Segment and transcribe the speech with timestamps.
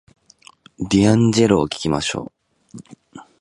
[0.79, 2.31] ディアンジェロを聞きましょ
[3.13, 3.19] う